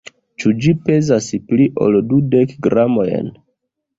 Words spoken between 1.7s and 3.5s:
ol dudek gramojn?